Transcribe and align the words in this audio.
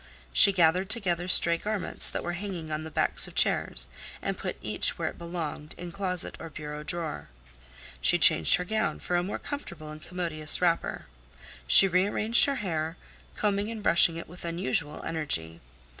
She 0.33 0.51
gathered 0.51 0.89
together 0.89 1.27
stray 1.27 1.57
garments 1.57 2.09
that 2.09 2.23
were 2.23 2.33
hanging 2.33 2.71
on 2.71 2.83
the 2.83 2.89
backs 2.89 3.27
of 3.27 3.35
chairs, 3.35 3.91
and 4.19 4.35
put 4.35 4.57
each 4.59 4.97
where 4.97 5.09
it 5.09 5.17
belonged 5.19 5.75
in 5.77 5.91
closet 5.91 6.35
or 6.39 6.49
bureau 6.49 6.81
drawer. 6.81 7.27
She 8.01 8.17
changed 8.17 8.55
her 8.55 8.65
gown 8.65 8.97
for 8.99 9.15
a 9.15 9.21
more 9.21 9.37
comfortable 9.37 9.91
and 9.91 10.01
commodious 10.01 10.59
wrapper. 10.59 11.05
She 11.67 11.87
rearranged 11.87 12.45
her 12.45 12.55
hair, 12.65 12.97
combing 13.35 13.69
and 13.69 13.83
brushing 13.83 14.15
it 14.17 14.27
with 14.27 14.43
unusual 14.43 15.03
energy. 15.03 15.59